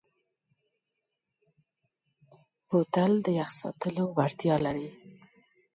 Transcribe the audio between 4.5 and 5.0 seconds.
لري.